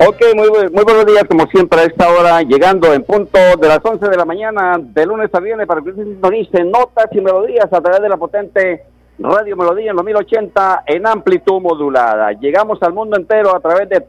[0.00, 3.80] Ok, muy, muy buenos días, como siempre, a esta hora, llegando en punto de las
[3.82, 7.66] 11 de la mañana, de lunes a viernes, para que usted sintonice notas y melodías
[7.72, 8.84] a través de la potente
[9.18, 12.30] Radio Melodía en los 1080 en amplitud modulada.
[12.34, 14.06] Llegamos al mundo entero a través de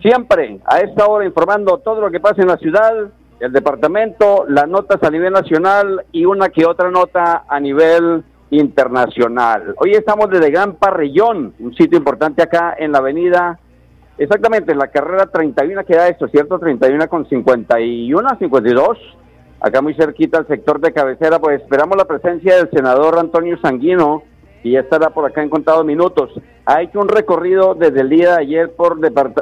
[0.02, 2.94] Siempre a esta hora informando todo lo que pasa en la ciudad,
[3.40, 9.74] el departamento, las notas a nivel nacional y una que otra nota a nivel internacional.
[9.78, 13.60] Hoy estamos desde Gran Parrillón, un sitio importante acá en la avenida,
[14.18, 16.60] exactamente en la carrera 31 queda esto, ¿cierto?
[16.60, 18.98] 31 con 51, 52.
[19.62, 24.24] Acá muy cerquita al sector de cabecera, pues esperamos la presencia del senador Antonio Sanguino,
[24.64, 26.30] y ya estará por acá en contados minutos.
[26.66, 29.00] Ha hecho un recorrido desde el día de ayer por,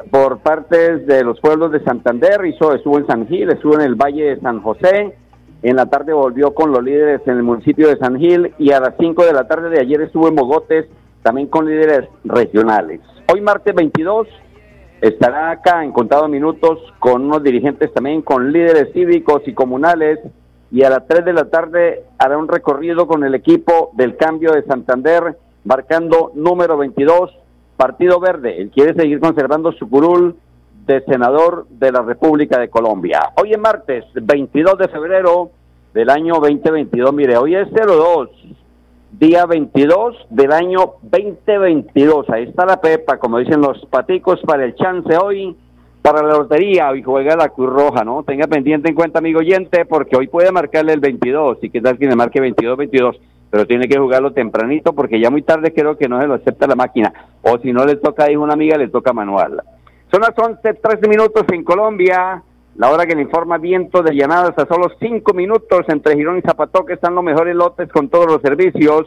[0.10, 3.96] por partes de los pueblos de Santander, hizo, estuvo en San Gil, estuvo en el
[3.96, 5.16] Valle de San José,
[5.62, 8.80] en la tarde volvió con los líderes en el municipio de San Gil y a
[8.80, 10.86] las 5 de la tarde de ayer estuvo en Mogotes
[11.22, 13.02] también con líderes regionales.
[13.32, 14.28] Hoy martes 22
[15.02, 20.20] estará acá en contados minutos con unos dirigentes también, con líderes cívicos y comunales
[20.72, 24.54] y a las 3 de la tarde hará un recorrido con el equipo del cambio
[24.54, 27.32] de Santander marcando número 22,
[27.76, 28.62] Partido Verde.
[28.62, 30.36] Él quiere seguir conservando su curul
[31.06, 33.32] senador de la República de Colombia.
[33.36, 35.52] Hoy es martes 22 de febrero
[35.94, 37.14] del año 2022.
[37.14, 38.30] Mire, hoy es 02,
[39.12, 42.30] día 22 del año 2022.
[42.30, 45.56] Ahí está la pepa, como dicen los paticos, para el chance hoy,
[46.02, 46.90] para la lotería.
[46.90, 48.24] Hoy juega la Cruz Roja, ¿no?
[48.24, 51.60] Tenga pendiente en cuenta, amigo oyente, porque hoy puede marcarle el 22.
[51.62, 53.20] Y qué tal que le marque 22-22
[53.50, 56.68] pero tiene que jugarlo tempranito porque ya muy tarde creo que no se lo acepta
[56.68, 57.12] la máquina.
[57.42, 59.64] O si no le toca a una amiga, le toca manual.
[60.12, 62.42] Son las 11, 13 minutos en Colombia.
[62.78, 66.42] La hora que le informa viento de llanadas a solo 5 minutos entre Girón y
[66.42, 69.06] Zapató, que están los mejores lotes con todos los servicios.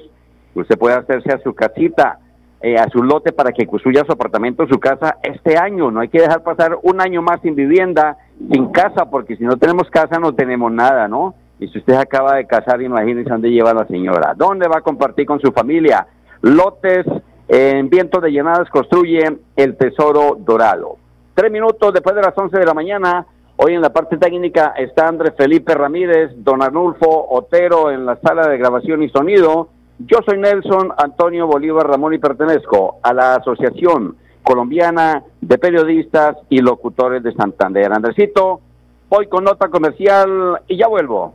[0.55, 2.21] Usted puede hacerse a su casita,
[2.61, 5.91] eh, a su lote para que construya su apartamento, su casa este año.
[5.91, 8.17] No hay que dejar pasar un año más sin vivienda,
[8.53, 11.35] sin casa, porque si no tenemos casa no tenemos nada, ¿no?
[11.59, 14.35] Y si usted acaba de casar, imagínese dónde lleva la señora.
[14.37, 16.07] ¿Dónde va a compartir con su familia?
[16.43, 17.07] Lotes
[17.55, 19.25] en viento de llenadas construye
[19.57, 20.97] el Tesoro Dorado.
[21.35, 23.27] Tres minutos después de las once de la mañana,
[23.57, 28.49] hoy en la parte técnica está Andrés Felipe Ramírez, Don Arnulfo Otero en la sala
[28.49, 29.69] de grabación y sonido.
[29.99, 36.63] Yo soy Nelson Antonio Bolívar Ramón y pertenezco a la Asociación Colombiana de Periodistas y
[36.63, 37.93] Locutores de Santander.
[37.93, 38.63] Andresito,
[39.11, 41.35] voy con nota comercial y ya vuelvo.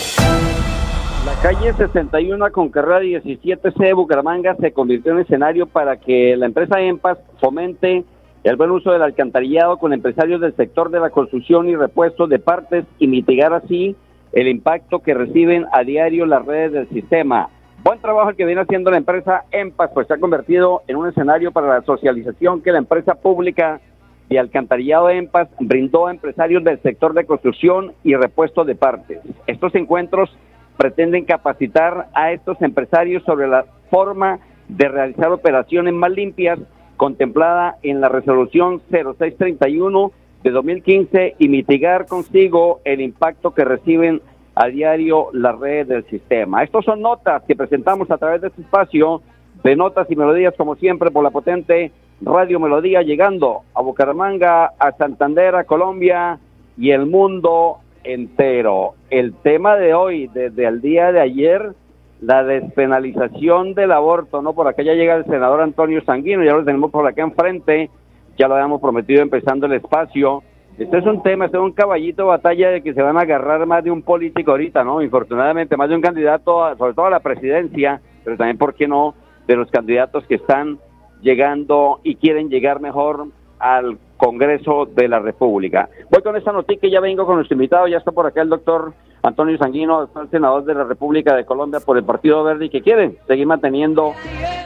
[1.41, 6.79] Calle 61 con carrera 17C de Bucaramanga se convirtió en escenario para que la empresa
[6.79, 8.03] EMPAS fomente
[8.43, 12.37] el buen uso del alcantarillado con empresarios del sector de la construcción y repuesto de
[12.37, 13.95] partes y mitigar así
[14.33, 17.49] el impacto que reciben a diario las redes del sistema.
[17.83, 21.09] Buen trabajo el que viene haciendo la empresa EMPAS, pues se ha convertido en un
[21.09, 23.81] escenario para la socialización que la empresa pública
[24.29, 29.21] de Alcantarillado EMPAS brindó a empresarios del sector de construcción y repuesto de partes.
[29.47, 30.29] Estos encuentros
[30.77, 36.59] pretenden capacitar a estos empresarios sobre la forma de realizar operaciones más limpias
[36.97, 40.11] contemplada en la resolución 0631
[40.43, 44.21] de 2015 y mitigar consigo el impacto que reciben
[44.55, 46.63] a diario las redes del sistema.
[46.63, 49.21] Estos son notas que presentamos a través de este espacio
[49.63, 51.91] de notas y melodías, como siempre, por la potente
[52.21, 56.39] Radio Melodía, llegando a Bucaramanga, a Santander, a Colombia
[56.77, 58.93] y el mundo entero.
[59.09, 61.73] El tema de hoy, desde el día de ayer,
[62.21, 64.53] la despenalización del aborto, ¿no?
[64.53, 67.89] Por acá ya llega el senador Antonio Sanguino, ya lo tenemos por acá enfrente,
[68.37, 70.43] ya lo habíamos prometido empezando el espacio.
[70.77, 73.21] Este es un tema, este es un caballito de batalla de que se van a
[73.21, 75.01] agarrar más de un político ahorita, ¿no?
[75.01, 79.15] Infortunadamente, más de un candidato, sobre todo a la presidencia, pero también, ¿por qué no?,
[79.47, 80.77] de los candidatos que están
[81.21, 83.27] llegando y quieren llegar mejor
[83.59, 85.89] al Congreso de la República.
[86.11, 88.93] Voy con esta noticia, ya vengo con nuestro invitado, ya está por acá el doctor
[89.23, 92.83] Antonio Sanguino, el senador de la República de Colombia por el Partido Verde y que
[92.83, 94.13] quiere seguir manteniendo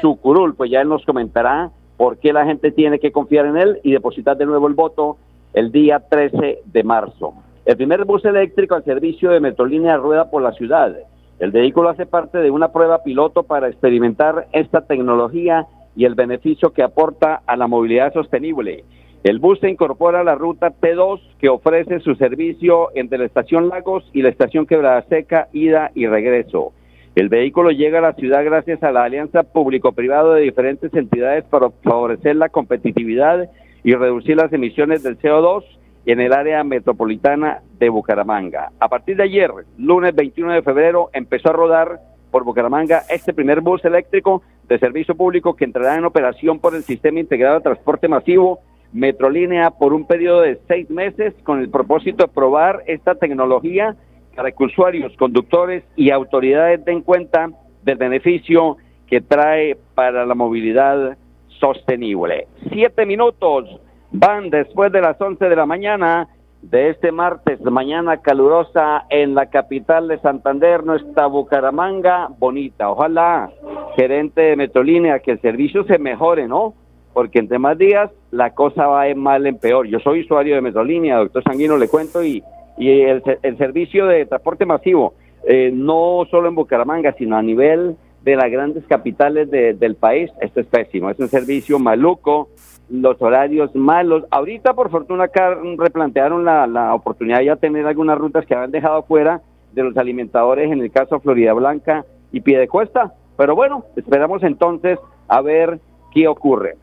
[0.02, 3.56] su curul, pues ya él nos comentará por qué la gente tiene que confiar en
[3.56, 5.16] él y depositar de nuevo el voto
[5.54, 7.34] el día 13 de marzo.
[7.63, 10.94] El primer bus eléctrico al servicio de Metrolínea rueda por la ciudad.
[11.40, 15.66] El vehículo hace parte de una prueba piloto para experimentar esta tecnología
[15.96, 18.84] y el beneficio que aporta a la movilidad sostenible.
[19.25, 23.69] El bus se incorpora a la ruta T2 que ofrece su servicio entre la estación
[23.69, 26.74] Lagos y la estación Quebrada Seca, ida y regreso.
[27.16, 31.72] El vehículo llega a la ciudad gracias a la alianza público-privado de diferentes entidades para
[31.72, 33.50] favorecer la competitividad
[33.83, 35.63] y reducir las emisiones del CO2
[36.06, 38.74] en el área metropolitana de Bucaramanga.
[38.80, 39.50] A partir de ayer,
[39.80, 42.00] lunes 21 de febrero, empezó a rodar
[42.30, 46.83] por Bucaramanga este primer bus eléctrico de servicio público que entrará en operación por el
[46.83, 48.60] Sistema Integrado de Transporte Masivo
[48.95, 53.94] Metrolínea por un periodo de seis meses con el propósito de probar esta tecnología
[54.33, 57.50] para que usuarios, conductores y autoridades den cuenta
[57.83, 58.77] del beneficio
[59.07, 61.18] que trae para la movilidad
[61.59, 62.47] sostenible.
[62.71, 63.81] Siete minutos
[64.12, 66.30] van después de las once de la mañana
[66.62, 72.89] de este martes, mañana calurosa en la capital de Santander, nuestra Bucaramanga bonita.
[72.89, 73.51] Ojalá,
[73.97, 76.74] gerente de Metrolínea, que el servicio se mejore, ¿no?
[77.16, 79.88] Porque entre más días la cosa va de mal en peor.
[79.88, 82.44] Yo soy usuario de Metrolínea, doctor Sanguino, le cuento, y,
[82.78, 85.14] y el, el servicio de transporte masivo,
[85.48, 90.60] eh, no solo en Bucaramanga, sino a nivel de las grandes capitales del país, esto
[90.60, 92.50] es pésimo, es un servicio maluco,
[92.90, 94.26] los horarios malos.
[94.30, 99.04] Ahorita, por fortuna, acá replantearon la, la oportunidad de tener algunas rutas que habían dejado
[99.04, 99.42] fuera
[99.74, 102.04] de los alimentadores, en el caso Florida Blanca
[102.34, 103.14] y Piedecuesta.
[103.38, 105.80] Pero bueno, esperamos entonces a ver
[106.14, 106.76] qué ocurre.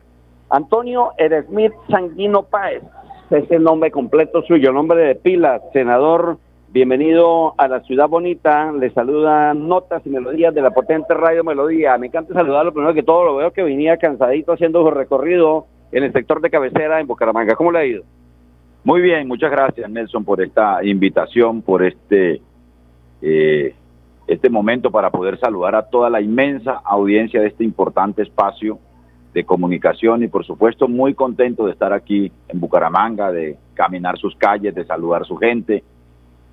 [0.53, 2.83] Antonio Eresmith Sanguino Páez,
[3.31, 6.37] es el nombre completo suyo, nombre de pila, senador.
[6.69, 8.71] Bienvenido a la ciudad bonita.
[8.71, 11.97] Le saluda Notas y Melodías de la potente Radio Melodía.
[11.97, 13.25] Me encanta saludarlo primero que todo.
[13.25, 17.55] Lo veo que venía cansadito haciendo su recorrido en el sector de cabecera en Bucaramanga.
[17.55, 18.03] ¿Cómo le ha ido?
[18.83, 22.43] Muy bien, muchas gracias Nelson por esta invitación, por este,
[23.23, 23.73] eh,
[24.27, 28.77] este momento para poder saludar a toda la inmensa audiencia de este importante espacio
[29.33, 34.35] de comunicación y por supuesto muy contento de estar aquí en Bucaramanga, de caminar sus
[34.35, 35.83] calles, de saludar a su gente,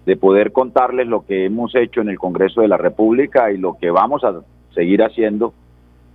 [0.07, 3.77] de poder contarles lo que hemos hecho en el Congreso de la República y lo
[3.79, 4.41] que vamos a
[4.75, 5.53] seguir haciendo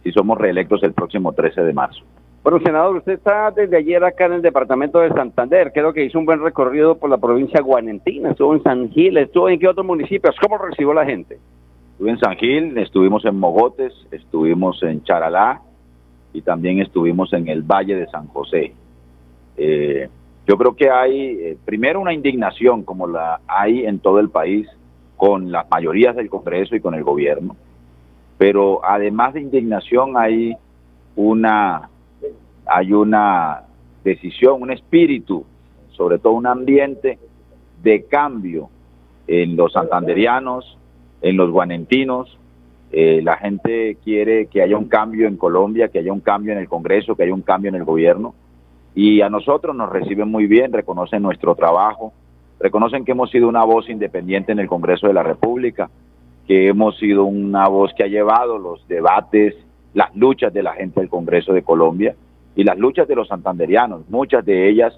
[0.03, 2.03] si somos reelectos el próximo 13 de marzo.
[2.43, 5.71] Bueno, senador, usted está desde ayer acá en el departamento de Santander.
[5.73, 8.29] Creo que hizo un buen recorrido por la provincia guanentina.
[8.31, 10.35] Estuvo en San Gil, estuvo en qué otros municipios.
[10.39, 11.39] ¿Cómo recibió la gente?
[11.93, 15.61] Estuve en San Gil, estuvimos en Mogotes, estuvimos en Charalá
[16.35, 18.73] y también estuvimos en el Valle de San José.
[19.57, 20.09] Eh,
[20.45, 24.67] yo creo que hay, eh, primero, una indignación como la hay en todo el país
[25.15, 27.55] con las mayorías del Congreso y con el gobierno,
[28.37, 30.55] pero además de indignación hay
[31.15, 31.89] una
[32.67, 33.61] hay una
[34.03, 35.45] decisión, un espíritu,
[35.91, 37.17] sobre todo un ambiente
[37.81, 38.69] de cambio
[39.27, 40.77] en los santanderianos,
[41.21, 42.37] en los guanentinos.
[42.97, 46.59] Eh, la gente quiere que haya un cambio en Colombia, que haya un cambio en
[46.59, 48.33] el Congreso, que haya un cambio en el gobierno.
[48.95, 52.13] Y a nosotros nos reciben muy bien, reconocen nuestro trabajo,
[52.57, 55.89] reconocen que hemos sido una voz independiente en el Congreso de la República,
[56.47, 59.55] que hemos sido una voz que ha llevado los debates,
[59.93, 62.15] las luchas de la gente del Congreso de Colombia
[62.55, 64.97] y las luchas de los santanderianos, muchas de ellas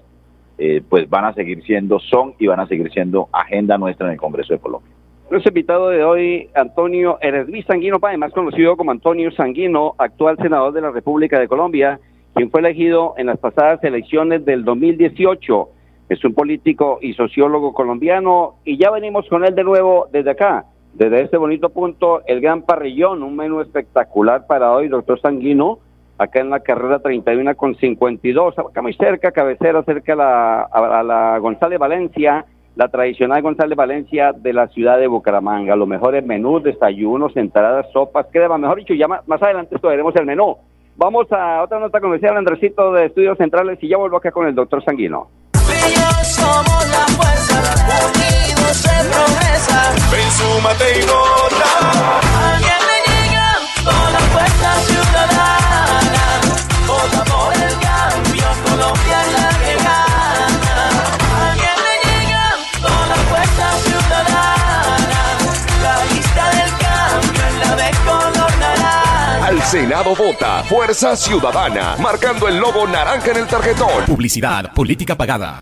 [0.56, 4.12] eh, pues van a seguir siendo, son y van a seguir siendo agenda nuestra en
[4.12, 4.92] el Congreso de Colombia.
[5.30, 10.72] Nuestro invitado de hoy, Antonio Eresví Sanguino Páez, más conocido como Antonio Sanguino, actual senador
[10.72, 12.00] de la República de Colombia,
[12.34, 15.68] quien fue elegido en las pasadas elecciones del 2018.
[16.08, 20.64] Es un político y sociólogo colombiano y ya venimos con él de nuevo desde acá,
[20.94, 25.80] desde este bonito punto, el Gran Parrillón, un menú espectacular para hoy, doctor Sanguino,
[26.16, 30.14] acá en la carrera 31 con 52, acá muy cerca, cabecera, cerca
[30.62, 32.46] a la González Valencia,
[32.78, 35.74] la tradicional González Valencia de la ciudad de Bucaramanga.
[35.74, 40.56] Los mejores menús, desayunos, entradas, sopas, crema, mejor dicho, ya más, adelante veremos el menú.
[40.94, 44.54] Vamos a otra nota comercial, Andresito de Estudios Centrales, y ya vuelvo acá con el
[44.54, 45.28] doctor Sanguino.
[46.22, 47.58] somos la fuerza,
[48.14, 49.94] unidos en promesa.
[50.12, 51.70] Ven, súmate y vota.
[52.52, 56.24] Alguien me llega con la fuerza ciudadana.
[56.86, 59.27] Vota por el cambio, Colombia
[69.70, 74.06] Senado vota Fuerza Ciudadana, marcando el logo naranja en el tarjetón.
[74.06, 75.60] Publicidad, política pagada.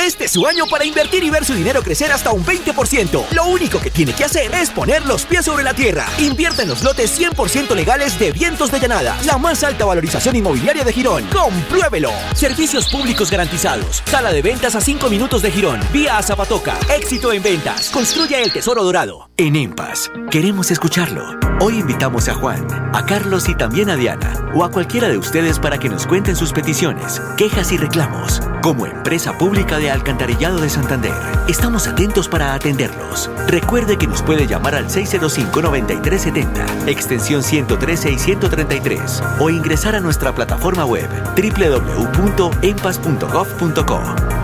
[0.00, 3.26] Este es su año para invertir y ver su dinero crecer hasta un 20%.
[3.32, 6.06] Lo único que tiene que hacer es poner los pies sobre la tierra.
[6.18, 10.84] Invierta en los lotes 100% legales de Vientos de Llanada, la más alta valorización inmobiliaria
[10.84, 11.26] de Girón.
[11.26, 12.12] ¡Compruébelo!
[12.34, 14.02] Servicios públicos garantizados.
[14.06, 15.80] Sala de ventas a 5 minutos de Girón.
[15.92, 16.78] Vía a Zapatoca.
[16.96, 17.90] Éxito en ventas.
[17.90, 19.28] Construya el tesoro dorado.
[19.36, 21.36] En EMPAS, queremos escucharlo.
[21.60, 23.17] Hoy invitamos a Juan, a Carlos
[23.48, 27.20] y también a Diana, o a cualquiera de ustedes para que nos cuenten sus peticiones,
[27.36, 28.40] quejas y reclamos.
[28.62, 31.12] Como empresa pública de Alcantarillado de Santander,
[31.48, 33.28] estamos atentos para atenderlos.
[33.48, 40.32] Recuerde que nos puede llamar al 605-9370, extensión 113 y 133, o ingresar a nuestra
[40.32, 44.00] plataforma web www.empas.gov.co.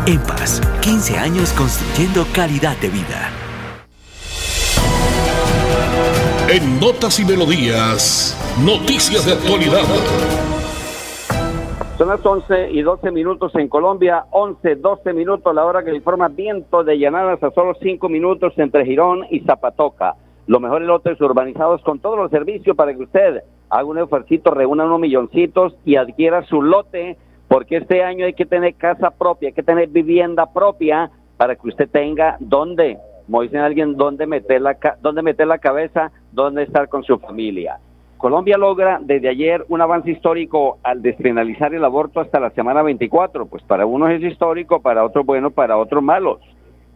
[0.06, 3.30] EMPAS, 15 años construyendo calidad de vida.
[6.48, 9.82] En Notas y Melodías, noticias de actualidad.
[11.98, 16.28] Son las 11 y 12 minutos en Colombia, 11, 12 minutos la hora que informa
[16.28, 20.14] viento de llanadas a solo 5 minutos entre Girón y Zapatoca.
[20.46, 24.84] Los mejores lotes urbanizados con todos los servicios para que usted haga un esfuerzo, reúna
[24.84, 27.16] unos milloncitos y adquiera su lote,
[27.48, 31.68] porque este año hay que tener casa propia, hay que tener vivienda propia para que
[31.68, 36.88] usted tenga dónde, como dicen alguien, dónde meter la, dónde meter la cabeza, dónde estar
[36.88, 37.80] con su familia.
[38.24, 43.44] Colombia logra desde ayer un avance histórico al despenalizar el aborto hasta la semana 24.
[43.44, 46.38] Pues para unos es histórico, para otros bueno, para otros malos.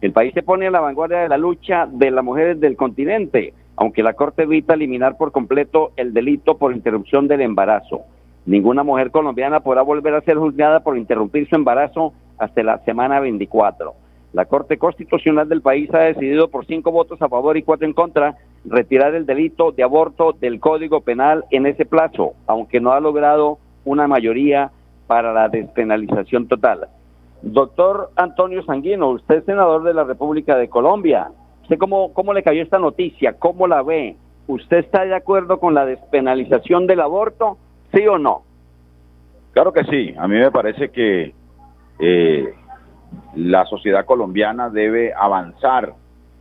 [0.01, 3.53] El país se pone a la vanguardia de la lucha de las mujeres del continente,
[3.75, 8.01] aunque la Corte evita eliminar por completo el delito por interrupción del embarazo.
[8.47, 13.19] Ninguna mujer colombiana podrá volver a ser juzgada por interrumpir su embarazo hasta la semana
[13.19, 13.93] 24.
[14.33, 17.93] La Corte Constitucional del país ha decidido por cinco votos a favor y cuatro en
[17.93, 22.99] contra retirar el delito de aborto del Código Penal en ese plazo, aunque no ha
[22.99, 24.71] logrado una mayoría
[25.07, 26.87] para la despenalización total.
[27.41, 31.29] Doctor Antonio Sanguino, usted es senador de la República de Colombia.
[31.63, 33.33] ¿Usted cómo, cómo le cayó esta noticia?
[33.33, 34.17] ¿Cómo la ve?
[34.47, 37.57] ¿Usted está de acuerdo con la despenalización del aborto?
[37.93, 38.43] ¿Sí o no?
[39.53, 40.13] Claro que sí.
[40.17, 41.33] A mí me parece que
[41.99, 42.53] eh,
[43.35, 45.93] la sociedad colombiana debe avanzar,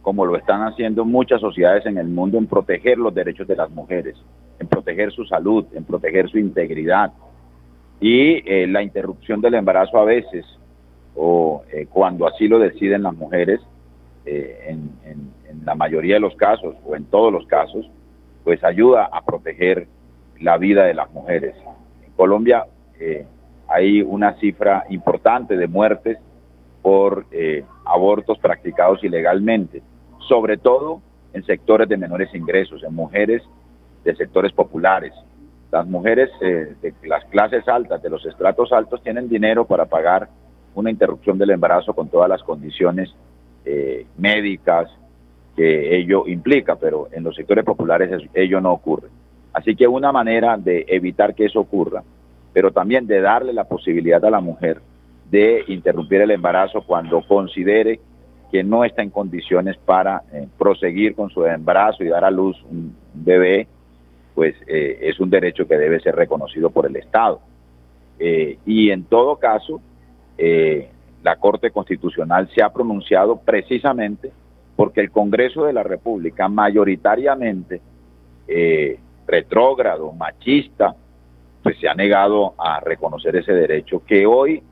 [0.02, 3.70] como lo están haciendo muchas sociedades en el mundo, en proteger los derechos de las
[3.70, 4.16] mujeres,
[4.58, 7.12] en proteger su salud, en proteger su integridad.
[8.00, 10.46] Y eh, la interrupción del embarazo a veces,
[11.16, 13.60] o eh, cuando así lo deciden las mujeres,
[14.24, 14.96] eh, en,
[15.64, 17.90] la mayoría de los casos, o en todos los casos,
[18.44, 19.86] pues ayuda a proteger
[20.40, 21.54] la vida de las mujeres.
[22.06, 22.64] En Colombia
[23.68, 26.18] hay una cifra importante de muertes
[26.82, 29.82] por eh, abortos practicados ilegalmente,
[30.28, 31.00] sobre todo
[31.32, 33.42] en sectores de menores ingresos, en mujeres
[34.04, 35.12] de sectores populares.
[35.70, 40.28] Las mujeres eh, de las clases altas, de los estratos altos, tienen dinero para pagar
[40.74, 43.14] una interrupción del embarazo con todas las condiciones
[43.64, 44.88] eh, médicas
[45.56, 49.08] que ello implica, pero en los sectores populares ello no ocurre.
[49.52, 52.02] Así que una manera de evitar que eso ocurra,
[52.52, 54.80] pero también de darle la posibilidad a la mujer
[55.30, 58.00] de interrumpir el embarazo cuando considere
[58.50, 62.56] que no está en condiciones para eh, proseguir con su embarazo y dar a luz
[62.70, 63.68] un bebé,
[64.34, 67.40] pues eh, es un derecho que debe ser reconocido por el Estado.
[68.18, 69.80] Eh, y en todo caso,
[71.24, 74.30] la Corte Constitucional se ha pronunciado precisamente
[74.76, 77.80] porque el Congreso de la República, mayoritariamente
[79.26, 80.94] retrógrado, machista,
[81.60, 84.62] pues se ha negado a reconocer ese derecho que hoy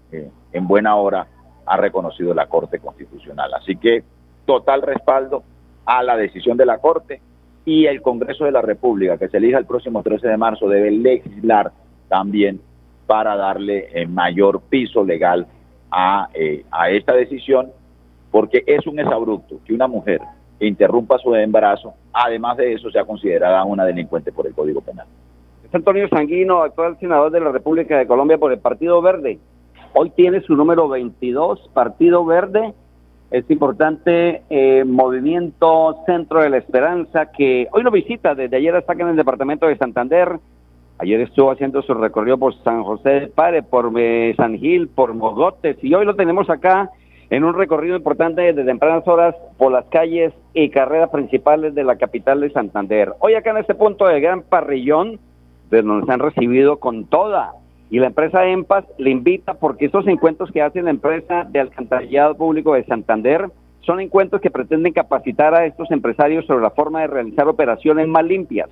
[0.57, 1.27] en buena hora
[1.67, 3.53] ha reconocido la Corte Constitucional.
[3.55, 4.05] Así que
[4.45, 5.43] total respaldo
[5.85, 7.21] a la decisión de la Corte
[7.65, 10.91] y el Congreso de la República, que se elija el próximo 13 de marzo, debe
[10.91, 11.73] legislar
[12.09, 12.61] también
[13.07, 15.47] para darle eh, mayor piso legal
[15.91, 17.71] a, eh, a esta decisión,
[18.31, 20.21] porque es un exabrupto que una mujer
[20.61, 25.07] interrumpa su embarazo, además de eso sea considerada una delincuente por el Código Penal.
[25.65, 29.39] Es Antonio Sanguino, actual senador de la República de Colombia por el Partido Verde.
[29.99, 32.75] Hoy tiene su número 22, Partido Verde.
[33.31, 38.93] Es importante eh, Movimiento Centro de la Esperanza, que hoy lo visita, desde ayer está
[38.93, 40.39] en el departamento de Santander.
[40.99, 45.15] Ayer estuvo haciendo su recorrido por San José de Pare, por eh, San Gil, por
[45.15, 46.91] Mogotes, y hoy lo tenemos acá
[47.31, 51.97] en un recorrido importante desde tempranas horas por las calles y carreras principales de la
[51.97, 53.15] capital de Santander.
[53.21, 55.19] Hoy acá en este punto del Gran Parrillón,
[55.71, 57.55] de donde se han recibido con toda,
[57.91, 62.37] y la empresa EMPAS le invita porque esos encuentros que hace la empresa de alcantarillado
[62.37, 63.49] público de Santander
[63.81, 68.25] son encuentros que pretenden capacitar a estos empresarios sobre la forma de realizar operaciones más
[68.25, 68.69] limpias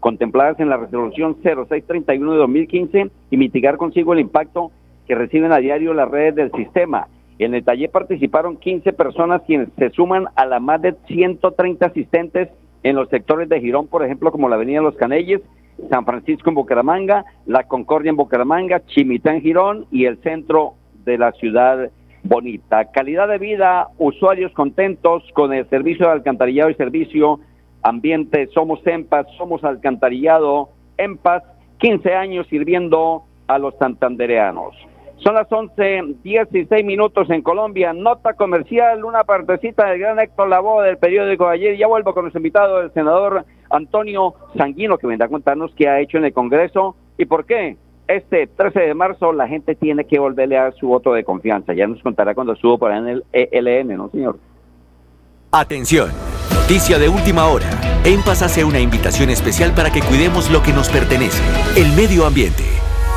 [0.00, 4.70] contempladas en la resolución 0631 de 2015 y mitigar consigo el impacto
[5.06, 7.08] que reciben a diario las redes del sistema.
[7.38, 12.48] En el taller participaron 15 personas quienes se suman a la más de 130 asistentes
[12.82, 15.40] en los sectores de Girón, por ejemplo, como la Avenida Los Canelles,
[15.90, 21.18] San Francisco en Bucaramanga, La Concordia en Bucaramanga, Chimitá en Girón y el centro de
[21.18, 21.90] la ciudad
[22.22, 22.90] bonita.
[22.90, 27.40] Calidad de vida, usuarios contentos con el servicio de alcantarillado y servicio
[27.82, 31.42] ambiente, somos EMPAS, somos alcantarillado, EMPAS,
[31.78, 34.74] 15 años sirviendo a los santandereanos.
[35.18, 37.92] Son las 11, 16 minutos en Colombia.
[37.92, 41.76] Nota comercial, una partecita del gran Héctor Lavoe del periódico de ayer.
[41.76, 46.00] Ya vuelvo con los invitados del senador Antonio Sanguino, que vendrá a contarnos qué ha
[46.00, 47.76] hecho en el Congreso y por qué.
[48.06, 51.74] Este 13 de marzo la gente tiene que volverle a dar su voto de confianza.
[51.74, 54.38] Ya nos contará cuando subo por ahí en el ELN, ¿no, señor?
[55.52, 56.10] Atención.
[56.54, 57.68] Noticia de última hora.
[58.04, 61.42] En Paz hace una invitación especial para que cuidemos lo que nos pertenece,
[61.76, 62.77] el medio ambiente.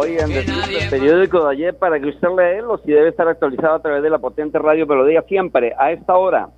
[0.00, 0.46] Oigan, el
[0.90, 4.20] periódico de ayer para que usted leerlo, si debe estar actualizado a través de la
[4.20, 6.50] potente radio Melodía siempre, a esta hora,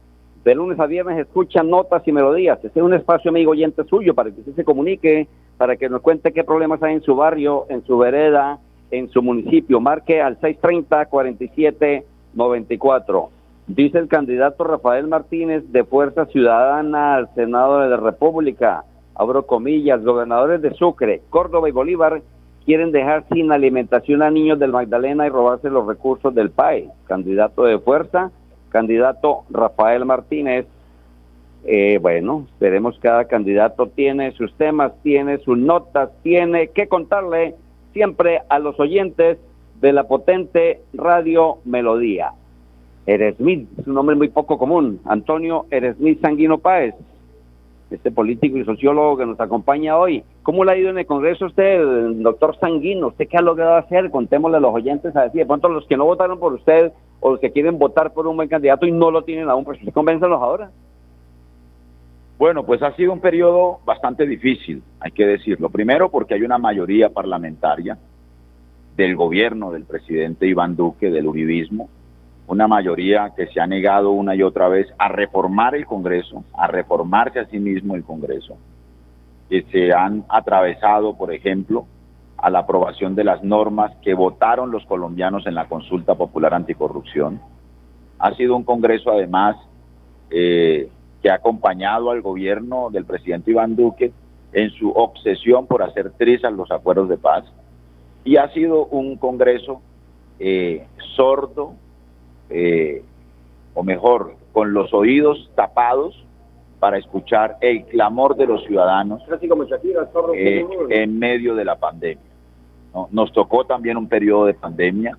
[0.45, 2.63] de lunes a viernes, escucha notas y melodías.
[2.63, 5.27] Este es un espacio amigo oyente suyo para que usted se comunique,
[5.57, 8.59] para que nos cuente qué problemas hay en su barrio, en su vereda,
[8.91, 9.81] en su municipio.
[9.81, 13.29] Marque al 630-4794.
[13.69, 18.85] Dice el candidato Rafael Martínez de Fuerza Ciudadana al Senado de la República
[19.21, 22.23] abro comillas, gobernadores de Sucre, Córdoba y Bolívar
[22.65, 26.89] quieren dejar sin alimentación a niños del Magdalena y robarse los recursos del PAE.
[27.07, 28.31] Candidato de fuerza,
[28.71, 30.67] candidato Rafael Martínez.
[31.65, 37.55] Eh, bueno, esperemos cada candidato tiene sus temas, tiene sus notas, tiene que contarle
[37.93, 39.39] siempre a los oyentes
[39.81, 42.33] de la potente Radio Melodía.
[43.07, 46.95] Eresmith, es un nombre muy poco común, Antonio Eresmith Sanguino Páez,
[47.91, 50.23] este político y sociólogo que nos acompaña hoy.
[50.43, 51.83] ¿Cómo le ha ido en el Congreso usted,
[52.17, 53.09] doctor Sanguino?
[53.09, 54.11] ¿Usted qué ha logrado hacer?
[54.11, 57.33] Contémosle a los oyentes a decir, de pronto los que no votaron por usted o
[57.33, 60.41] los que quieren votar por un buen candidato y no lo tienen aún, pues convénzalos
[60.41, 60.71] ahora.
[62.39, 65.69] Bueno, pues ha sido un periodo bastante difícil, hay que decirlo.
[65.69, 67.99] Primero porque hay una mayoría parlamentaria
[68.97, 71.91] del gobierno del presidente Iván Duque, del uribismo,
[72.51, 76.67] una mayoría que se ha negado una y otra vez a reformar el Congreso, a
[76.67, 78.57] reformarse a sí mismo el Congreso,
[79.49, 81.87] que se han atravesado, por ejemplo,
[82.37, 87.41] a la aprobación de las normas que votaron los colombianos en la consulta popular anticorrupción.
[88.19, 89.57] Ha sido un Congreso, además,
[90.31, 90.89] eh,
[91.23, 94.11] que ha acompañado al gobierno del presidente Iván Duque
[94.53, 97.45] en su obsesión por hacer trizas los acuerdos de paz.
[98.25, 99.83] Y ha sido un Congreso
[100.41, 100.85] eh,
[101.15, 101.75] sordo,
[102.51, 103.03] eh,
[103.75, 106.25] o mejor, con los oídos tapados
[106.81, 109.23] para escuchar el clamor de los ciudadanos
[110.35, 112.25] eh, en medio de la pandemia.
[113.11, 115.17] Nos tocó también un periodo de pandemia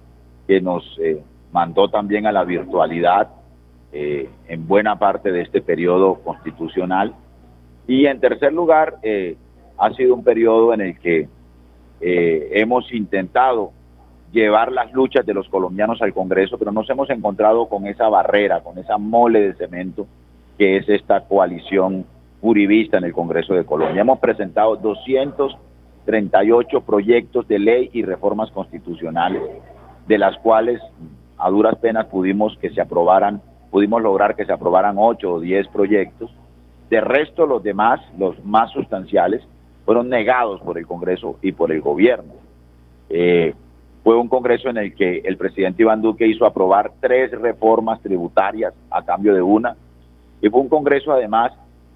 [0.47, 1.21] que nos eh,
[1.53, 3.29] mandó también a la virtualidad
[3.93, 7.13] eh, en buena parte de este periodo constitucional.
[7.87, 8.97] Y en tercer lugar,
[9.77, 11.27] ha sido un periodo en el que
[11.99, 13.71] hemos intentado
[14.31, 18.61] llevar las luchas de los colombianos al Congreso, pero nos hemos encontrado con esa barrera,
[18.61, 20.07] con esa mole de cemento
[20.57, 22.05] que es esta coalición
[22.41, 24.01] uribista en el Congreso de Colombia.
[24.01, 29.41] Hemos presentado 238 proyectos de ley y reformas constitucionales,
[30.07, 30.81] de las cuales
[31.37, 35.67] a duras penas pudimos que se aprobaran, pudimos lograr que se aprobaran 8 o 10
[35.69, 36.31] proyectos.
[36.89, 39.41] De resto, los demás, los más sustanciales,
[39.85, 42.33] fueron negados por el Congreso y por el gobierno.
[43.09, 43.55] Eh,
[44.03, 48.73] fue un Congreso en el que el presidente Iván Duque hizo aprobar tres reformas tributarias
[48.89, 49.75] a cambio de una,
[50.41, 51.51] y fue un Congreso además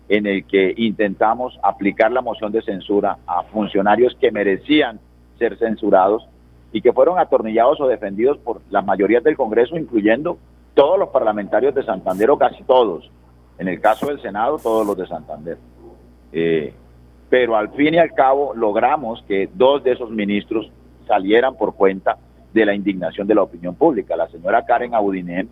[0.08, 5.00] en el que intentamos aplicar la moción de censura a funcionarios que merecían
[5.40, 6.28] ser censurados
[6.72, 10.38] y que fueron atornillados o defendidos por las mayorías del Congreso, incluyendo
[10.76, 13.10] todos los parlamentarios de Santander o casi todos.
[13.58, 15.58] En el caso del Senado, todos los de Santander.
[16.34, 16.74] Eh,
[17.30, 20.70] pero al fin y al cabo logramos que dos de esos ministros
[21.08, 22.18] salieran por cuenta
[22.54, 24.16] de la indignación de la opinión pública.
[24.16, 25.48] La señora Karen Audinem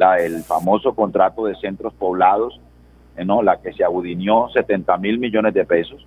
[0.00, 2.58] la, el famoso contrato de centros poblados,
[3.16, 3.42] eh, ¿no?
[3.42, 6.06] la que se abudineó 70 mil millones de pesos,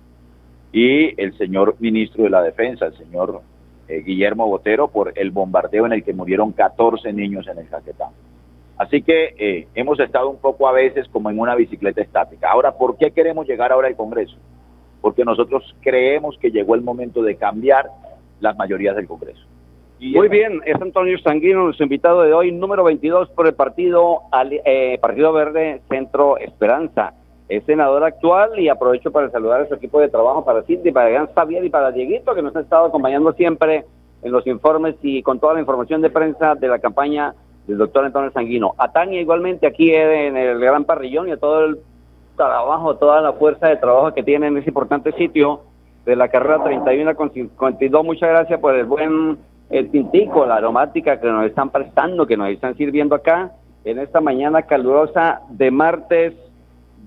[0.72, 3.42] y el señor ministro de la Defensa, el señor
[3.86, 8.10] eh, Guillermo Botero, por el bombardeo en el que murieron 14 niños en el Caquetá.
[8.76, 12.50] Así que eh, hemos estado un poco a veces como en una bicicleta estática.
[12.50, 14.36] Ahora, ¿por qué queremos llegar ahora al Congreso?
[15.00, 17.86] Porque nosotros creemos que llegó el momento de cambiar
[18.44, 19.40] las mayorías del Congreso.
[20.00, 24.20] Muy bien, es Antonio Sanguino, nuestro invitado de hoy, número 22 por el partido,
[24.64, 27.14] eh, partido Verde Centro Esperanza.
[27.48, 31.08] Es senador actual y aprovecho para saludar a su equipo de trabajo, para Cindy, para
[31.08, 33.86] Gran Javier y para Dieguito, que nos ha estado acompañando siempre
[34.22, 37.34] en los informes y con toda la información de prensa de la campaña
[37.66, 38.74] del doctor Antonio Sanguino.
[38.76, 41.78] A Tania igualmente aquí en el Gran Parrillón y a todo el
[42.36, 45.62] trabajo, toda la fuerza de trabajo que tiene en ese importante sitio
[46.04, 48.04] de la carrera 31 con 52.
[48.04, 49.38] Muchas gracias por el buen
[49.70, 53.52] el tintico, la aromática que nos están prestando, que nos están sirviendo acá
[53.84, 56.34] en esta mañana calurosa de martes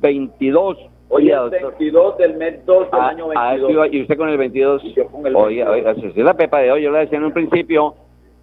[0.01, 0.77] 22.
[1.09, 3.83] Hoy es 22 del mes 2 del ah, año 22.
[3.83, 4.83] Ah, y usted con el 22.
[4.83, 5.69] Y yo con el 22.
[5.69, 7.95] Oiga, si la pepa de hoy, yo le decía en un principio,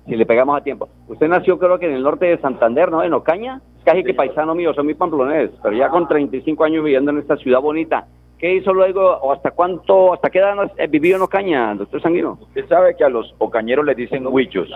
[0.06, 0.88] si le pegamos a tiempo.
[1.08, 3.02] Usted nació creo que en el norte de Santander, ¿no?
[3.02, 3.60] En Ocaña.
[3.84, 7.36] Casi que paisano mío, soy muy pamplonés, pero ya con 35 años viviendo en esta
[7.36, 8.06] ciudad bonita.
[8.38, 10.56] ¿Qué hizo luego o hasta cuánto, hasta qué edad
[10.90, 12.38] vivió en Ocaña, doctor Sanguino?
[12.40, 14.68] Usted sabe que a los ocañeros les dicen huichos.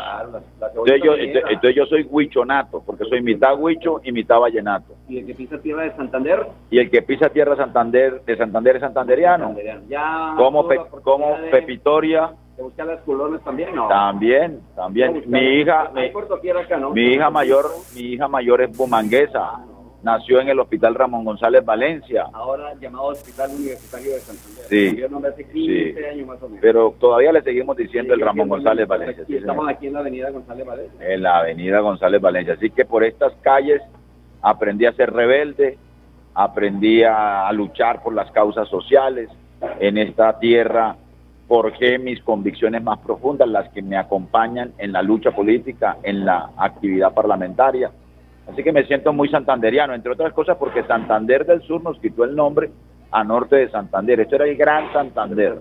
[0.60, 4.94] entonces, yo, soy huichonato, porque soy mitad huicho y mitad vallenato.
[5.08, 6.46] ¿Y el que pisa tierra de Santander?
[6.70, 9.54] Y el que pisa tierra Santander, de Santander es santanderiano.
[9.88, 10.66] Ya como
[11.02, 12.32] como Pepitoria.
[12.56, 13.72] ¿Te buscan las colones también?
[13.72, 13.86] No.
[13.86, 15.22] También, también.
[15.26, 15.92] Mi hija,
[16.92, 19.44] mi, hija mayor, mi hija mayor es bumanguesa.
[19.44, 19.64] Ah,
[20.02, 22.26] nació en el Hospital Ramón González Valencia.
[22.32, 24.64] Ahora llamado Hospital Universitario de Santander.
[24.68, 24.90] Sí,
[25.52, 26.04] sí.
[26.04, 26.60] años más o menos.
[26.60, 29.24] Pero todavía le seguimos diciendo el Ramón González Valencia.
[29.28, 31.14] estamos aquí en la Avenida González Valencia.
[31.14, 32.54] En la Avenida González Valencia.
[32.54, 33.82] Así que por estas calles
[34.42, 35.78] aprendí a ser rebelde,
[36.34, 39.28] aprendí a, luchar por las causas sociales
[39.80, 40.96] en esta tierra
[41.48, 46.50] porque mis convicciones más profundas, las que me acompañan en la lucha política, en la
[46.58, 47.90] actividad parlamentaria,
[48.50, 52.24] Así que me siento muy santanderiano, entre otras cosas porque Santander del Sur nos quitó
[52.24, 52.70] el nombre
[53.10, 54.20] a norte de Santander.
[54.20, 55.58] Esto era el Gran Santander.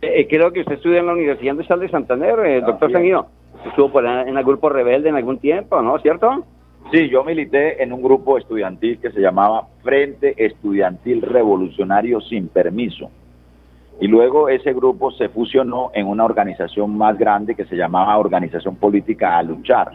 [0.00, 3.26] Eh, creo que usted estudia en la Universidad de Santander, eh, doctor Sanguino.
[3.66, 5.98] Estuvo por en el grupo rebelde en algún tiempo, ¿no?
[5.98, 6.44] ¿Cierto?
[6.92, 13.10] Sí, yo milité en un grupo estudiantil que se llamaba Frente Estudiantil Revolucionario Sin Permiso.
[14.00, 18.76] Y luego ese grupo se fusionó en una organización más grande que se llamaba Organización
[18.76, 19.90] Política a Luchar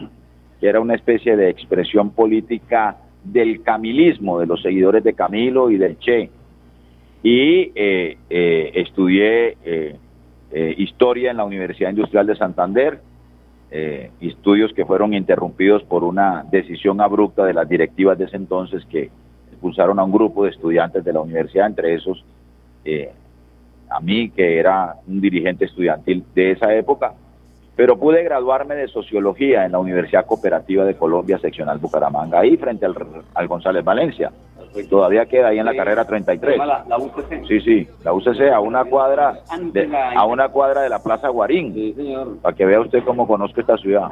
[0.60, 5.78] que era una especie de expresión política del camilismo, de los seguidores de Camilo y
[5.78, 6.30] del Che.
[7.22, 9.96] Y eh, eh, estudié eh,
[10.78, 13.00] historia en la Universidad Industrial de Santander,
[14.20, 19.10] estudios que fueron interrumpidos por una decisión abrupta de las directivas de ese entonces que
[19.50, 22.24] expulsaron a un grupo de estudiantes de la universidad, entre esos
[23.90, 27.14] a mí, que era un dirigente estudiantil de esa época,
[27.76, 32.86] pero pude graduarme de sociología en la Universidad Cooperativa de Colombia, seccional Bucaramanga, ahí frente
[32.86, 32.94] al,
[33.34, 34.32] al González Valencia.
[34.90, 36.58] Todavía queda ahí en la carrera 33.
[36.58, 37.46] La, la UCC.
[37.48, 39.38] Sí, sí, la UCC a una cuadra
[39.72, 41.72] de, a una cuadra de la Plaza Guarín.
[41.72, 42.38] Sí, señor.
[42.42, 44.08] Para que vea usted cómo conozco esta ciudad.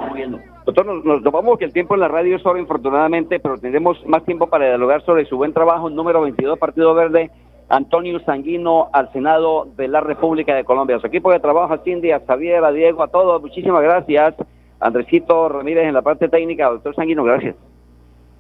[0.65, 4.05] Doctor, nos, nos tomamos que el tiempo en la radio es ahora, infortunadamente, pero tendremos
[4.07, 5.91] más tiempo para dialogar sobre su buen trabajo.
[5.91, 7.31] Número 22, Partido Verde,
[7.69, 10.99] Antonio Sanguino, al Senado de la República de Colombia.
[10.99, 14.35] Su equipo de trabajo, a Cindy, a Javier, a Diego, a todos, muchísimas gracias.
[14.81, 16.69] Andresito Ramírez en la parte técnica.
[16.69, 17.57] Doctor Sanguino, gracias.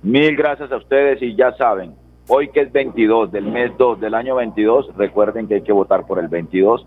[0.02, 1.94] Mil gracias a ustedes y ya saben,
[2.28, 6.06] hoy que es 22 del mes 2 del año 22, recuerden que hay que votar
[6.06, 6.87] por el 22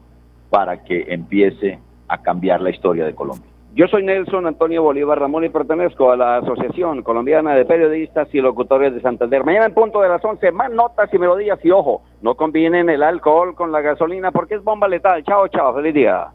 [0.52, 3.57] para que empiece a cambiar la historia de Colombia.
[3.78, 8.42] Yo soy Nelson Antonio Bolívar Ramón y pertenezco a la Asociación Colombiana de Periodistas y
[8.42, 9.44] Locutores de Santander.
[9.44, 13.04] Mañana en punto de las 11, más notas y melodías y ojo, no combinen el
[13.04, 15.24] alcohol con la gasolina porque es bomba letal.
[15.24, 16.26] Chao, chao, feliz día.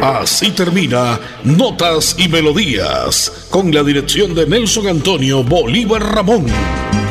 [0.00, 6.46] Así termina Notas y Melodías, con la dirección de Nelson Antonio Bolívar Ramón.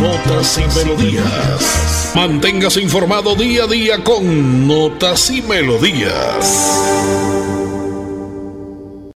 [0.02, 2.12] Notas y Melodías.
[2.16, 7.55] Manténgase informado día a día con Notas y Melodías.